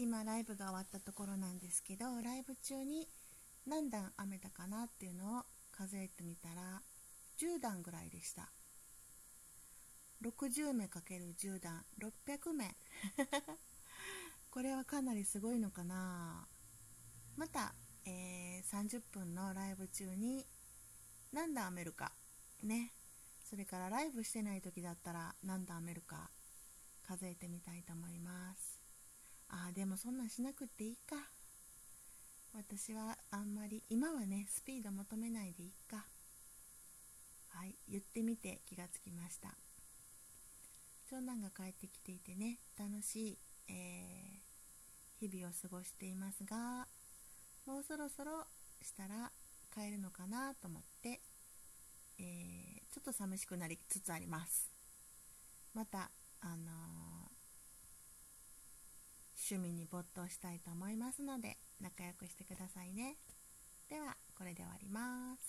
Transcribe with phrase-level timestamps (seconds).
[0.00, 3.08] 今ライブが終わったところなんですけどライブ中に
[3.66, 5.42] 何段編めたかなっていうのを
[5.72, 6.82] 数えてみたら
[7.38, 8.48] 10段ぐらいでした。
[10.22, 12.76] 60目 ×10 段600目。
[14.50, 16.46] これはかなりすごいのかな。
[17.36, 17.74] また、
[18.04, 20.46] えー、30分のライブ中に
[21.32, 22.12] 何段編めるか
[22.62, 22.92] ね。
[23.44, 26.30] それからライブしてない時だったら何段編めるか
[27.02, 28.27] 数えてみたいと思います。
[29.98, 31.16] そんなんしなくていいか。
[32.54, 36.06] 私はあんまり今はねスピード求めないでいいか。
[37.48, 39.56] はい言ってみて気がつきました。
[41.10, 43.38] 長男が帰ってきていてね楽しい、
[43.68, 46.86] えー、日々を過ごしていますが
[47.66, 48.44] もうそろそろ
[48.82, 49.32] したら
[49.74, 51.20] 帰るのかなと思って、
[52.18, 54.70] えー、ちょっと寂しくなりつつあります。
[55.74, 56.10] また
[59.50, 63.16] 趣味に没頭したいと思いますので仲良くしてくださいね。
[63.88, 65.47] ではこれで終わります。